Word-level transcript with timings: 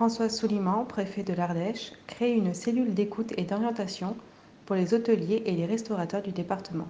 François 0.00 0.30
Souliman, 0.30 0.86
préfet 0.86 1.22
de 1.22 1.34
l'Ardèche, 1.34 1.92
crée 2.06 2.32
une 2.32 2.54
cellule 2.54 2.94
d'écoute 2.94 3.34
et 3.36 3.44
d'orientation 3.44 4.16
pour 4.64 4.74
les 4.74 4.94
hôteliers 4.94 5.42
et 5.44 5.52
les 5.52 5.66
restaurateurs 5.66 6.22
du 6.22 6.32
département. 6.32 6.88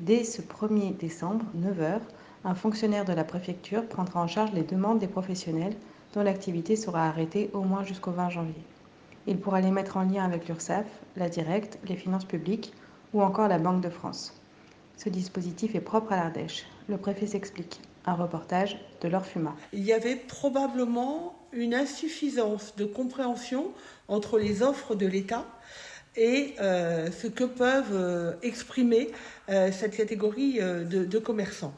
Dès 0.00 0.24
ce 0.24 0.40
1er 0.40 0.96
décembre, 0.96 1.44
9h, 1.58 2.00
un 2.46 2.54
fonctionnaire 2.54 3.04
de 3.04 3.12
la 3.12 3.24
préfecture 3.24 3.86
prendra 3.86 4.22
en 4.22 4.26
charge 4.26 4.52
les 4.54 4.62
demandes 4.62 4.98
des 4.98 5.08
professionnels 5.08 5.76
dont 6.14 6.22
l'activité 6.22 6.74
sera 6.74 7.06
arrêtée 7.06 7.50
au 7.52 7.64
moins 7.64 7.84
jusqu'au 7.84 8.12
20 8.12 8.30
janvier. 8.30 8.64
Il 9.26 9.36
pourra 9.36 9.60
les 9.60 9.70
mettre 9.70 9.98
en 9.98 10.04
lien 10.04 10.24
avec 10.24 10.48
l'URSSAF, 10.48 10.86
la 11.16 11.28
Directe, 11.28 11.78
les 11.86 11.96
finances 11.96 12.24
publiques 12.24 12.72
ou 13.12 13.20
encore 13.20 13.48
la 13.48 13.58
Banque 13.58 13.82
de 13.82 13.90
France. 13.90 14.32
Ce 14.96 15.10
dispositif 15.10 15.74
est 15.74 15.80
propre 15.80 16.12
à 16.12 16.16
l'Ardèche. 16.16 16.64
Le 16.88 16.96
préfet 16.96 17.26
s'explique. 17.26 17.82
Un 18.08 18.14
reportage 18.14 18.78
de 19.02 19.08
Laure 19.08 19.26
Fuma. 19.26 19.54
Il 19.74 19.84
y 19.84 19.92
avait 19.92 20.16
probablement 20.16 21.38
une 21.52 21.74
insuffisance 21.74 22.74
de 22.76 22.86
compréhension 22.86 23.70
entre 24.08 24.38
les 24.38 24.62
offres 24.62 24.94
de 24.94 25.06
l'État 25.06 25.44
et 26.16 26.54
euh, 26.58 27.10
ce 27.10 27.26
que 27.26 27.44
peuvent 27.44 27.92
euh, 27.92 28.32
exprimer 28.40 29.10
euh, 29.50 29.70
cette 29.72 29.94
catégorie 29.94 30.58
de, 30.58 31.18
commerçants. 31.18 31.74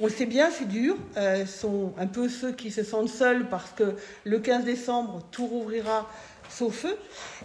On 0.00 0.06
le 0.06 0.10
sait 0.10 0.24
bien, 0.24 0.50
c'est 0.50 0.68
dur. 0.68 0.96
Euh, 1.18 1.44
sont 1.44 1.92
un 1.98 2.06
peu 2.06 2.30
ceux 2.30 2.52
qui 2.52 2.70
se 2.70 2.82
sentent 2.82 3.10
seuls 3.10 3.46
parce 3.50 3.72
que 3.72 3.94
le 4.24 4.38
15 4.38 4.64
décembre, 4.64 5.20
tout 5.32 5.46
rouvrira 5.46 6.08
sauf 6.48 6.86
eux. 6.86 6.96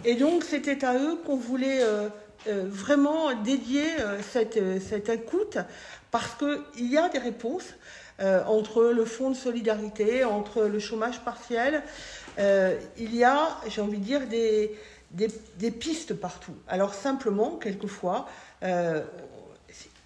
Et 0.06 0.14
donc, 0.14 0.44
c'était 0.44 0.82
à 0.82 0.96
eux 0.96 1.16
qu'on 1.26 1.36
voulait 1.36 1.82
vraiment 2.46 3.34
dédier 3.42 3.84
cette, 4.32 4.58
cette 4.80 5.10
écoute 5.10 5.58
parce 6.10 6.34
qu'il 6.36 6.90
y 6.90 6.96
a 6.96 7.10
des 7.10 7.18
réponses. 7.18 7.74
Euh, 8.20 8.44
entre 8.44 8.84
le 8.84 9.06
fonds 9.06 9.30
de 9.30 9.34
solidarité, 9.34 10.24
entre 10.24 10.64
le 10.64 10.78
chômage 10.78 11.20
partiel. 11.20 11.82
Euh, 12.38 12.78
il 12.98 13.16
y 13.16 13.24
a, 13.24 13.56
j'ai 13.66 13.80
envie 13.80 13.96
de 13.96 14.04
dire, 14.04 14.20
des, 15.10 15.70
pistes 15.70 16.12
partout. 16.12 16.54
Alors 16.68 16.92
simplement, 16.92 17.56
quelquefois, 17.56 18.28
euh, 18.62 19.00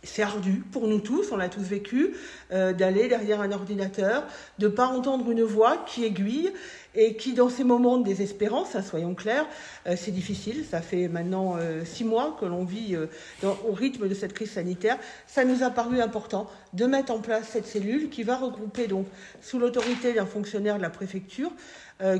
c'est 0.05 0.23
ardu 0.23 0.63
pour 0.73 0.87
nous 0.87 1.01
tous, 1.01 1.33
on 1.33 1.37
l'a 1.37 1.49
tous 1.49 1.63
vécu, 1.63 2.15
euh, 2.53 2.73
d'aller 2.73 3.09
derrière 3.09 3.41
un 3.41 3.53
ordinateur, 3.53 4.25
de 4.59 4.69
ne 4.69 4.73
pas 4.73 4.87
entendre 4.87 5.31
une 5.31 5.43
voix 5.43 5.85
qui 5.87 6.05
aiguille 6.05 6.53
et 6.95 7.17
qui, 7.17 7.33
dans 7.33 7.49
ces 7.49 7.65
moments 7.65 7.99
de 7.99 8.05
désespérance, 8.05 8.81
soyons 8.83 9.15
clairs, 9.15 9.47
euh, 9.87 9.97
c'est 9.97 10.11
difficile. 10.11 10.65
Ça 10.71 10.81
fait 10.81 11.09
maintenant 11.09 11.57
euh, 11.59 11.85
six 11.85 12.05
mois 12.05 12.37
que 12.39 12.45
l'on 12.45 12.65
vit 12.65 12.97
au 13.43 13.73
rythme 13.73 14.09
de 14.09 14.15
cette 14.15 14.33
crise 14.33 14.53
sanitaire. 14.53 14.99
Ça 15.27 15.45
nous 15.45 15.63
a 15.63 15.71
paru 15.71 16.01
important 16.01 16.49
de 16.73 16.87
mettre 16.87 17.13
en 17.13 17.19
place 17.19 17.49
cette 17.51 17.67
cellule 17.67 18.11
qui 18.11 18.23
va 18.23 18.37
regrouper 18.37 18.87
donc 18.87 19.07
sous 19.41 19.59
l'autorité 19.59 20.13
d'un 20.13 20.27
fonctionnaire 20.27 20.77
de 20.77 20.83
la 20.83 20.91
préfecture 20.91 21.51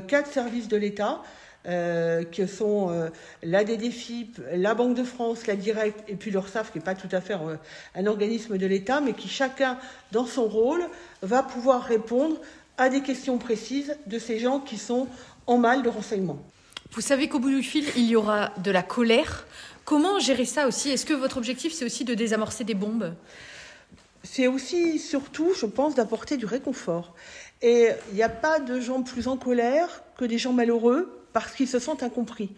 quatre 0.07 0.31
services 0.31 0.67
de 0.67 0.77
l'État. 0.77 1.21
Euh, 1.67 2.23
que 2.23 2.45
sont 2.45 2.91
euh, 2.91 3.09
la 3.41 3.63
DDFIP, 3.63 4.39
la 4.53 4.75
Banque 4.75 4.95
de 4.95 5.03
France, 5.03 5.47
la 5.47 5.55
Directe 5.55 5.99
et 6.07 6.13
puis 6.13 6.29
l'URSSAF, 6.29 6.71
qui 6.71 6.77
n'est 6.77 6.83
pas 6.83 6.93
tout 6.93 7.07
à 7.11 7.21
fait 7.21 7.33
euh, 7.33 7.55
un 7.95 8.05
organisme 8.05 8.59
de 8.59 8.67
l'État, 8.67 9.01
mais 9.01 9.13
qui 9.13 9.27
chacun, 9.27 9.79
dans 10.11 10.27
son 10.27 10.45
rôle, 10.45 10.83
va 11.23 11.41
pouvoir 11.41 11.81
répondre 11.81 12.37
à 12.77 12.89
des 12.89 13.01
questions 13.01 13.39
précises 13.39 13.97
de 14.05 14.19
ces 14.19 14.37
gens 14.37 14.59
qui 14.59 14.77
sont 14.77 15.07
en 15.47 15.57
mal 15.57 15.81
de 15.81 15.89
renseignement. 15.89 16.37
Vous 16.91 17.01
savez 17.01 17.29
qu'au 17.29 17.39
bout 17.39 17.49
du 17.49 17.63
fil, 17.63 17.85
il 17.95 18.05
y 18.05 18.15
aura 18.15 18.51
de 18.57 18.69
la 18.69 18.83
colère. 18.83 19.47
Comment 19.85 20.19
gérer 20.19 20.45
ça 20.45 20.67
aussi? 20.67 20.91
Est-ce 20.91 21.05
que 21.07 21.15
votre 21.15 21.37
objectif, 21.37 21.73
c'est 21.73 21.85
aussi 21.85 22.05
de 22.05 22.13
désamorcer 22.13 22.63
des 22.63 22.75
bombes? 22.75 23.15
C'est 24.21 24.45
aussi, 24.45 24.99
surtout, 24.99 25.53
je 25.59 25.65
pense, 25.65 25.95
d'apporter 25.95 26.37
du 26.37 26.45
réconfort. 26.45 27.15
Et 27.63 27.89
il 28.11 28.15
n'y 28.15 28.23
a 28.23 28.29
pas 28.29 28.59
de 28.59 28.79
gens 28.79 29.01
plus 29.01 29.27
en 29.27 29.35
colère 29.35 30.03
que 30.15 30.25
des 30.25 30.37
gens 30.37 30.53
malheureux 30.53 31.24
parce 31.35 31.51
qu'ils 31.51 31.67
se 31.67 31.79
sentent 31.79 32.01
incompris. 32.01 32.51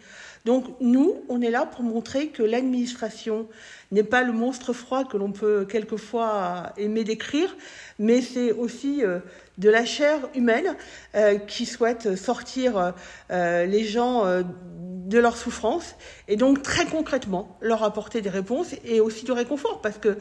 Donc 0.44 0.66
nous, 0.80 1.16
on 1.28 1.42
est 1.42 1.50
là 1.50 1.66
pour 1.66 1.82
montrer 1.82 2.28
que 2.28 2.44
l'administration 2.44 3.48
n'est 3.90 4.04
pas 4.04 4.22
le 4.22 4.32
monstre 4.32 4.72
froid 4.72 5.04
que 5.04 5.16
l'on 5.16 5.32
peut 5.32 5.66
quelquefois 5.68 6.72
aimer 6.76 7.02
décrire, 7.02 7.56
mais 7.98 8.22
c'est 8.22 8.52
aussi 8.52 9.02
euh, 9.02 9.18
de 9.58 9.68
la 9.68 9.84
chair 9.84 10.20
humaine 10.36 10.76
euh, 11.16 11.38
qui 11.38 11.66
souhaite 11.66 12.14
sortir 12.14 12.94
euh, 13.32 13.66
les 13.66 13.82
gens 13.82 14.22
de 14.44 15.18
leur 15.18 15.36
souffrance 15.36 15.96
et 16.28 16.36
donc 16.36 16.62
très 16.62 16.86
concrètement 16.86 17.58
leur 17.60 17.82
apporter 17.82 18.20
des 18.20 18.30
réponses 18.30 18.76
et 18.84 19.00
aussi 19.00 19.24
du 19.24 19.32
réconfort 19.32 19.80
parce 19.82 19.98
que 19.98 20.18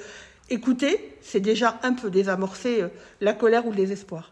écouter, 0.50 1.16
c'est 1.22 1.42
déjà 1.42 1.78
un 1.84 1.94
peu 1.94 2.10
désamorcer 2.10 2.86
la 3.22 3.34
colère 3.34 3.68
ou 3.68 3.70
le 3.70 3.76
désespoir. 3.76 4.32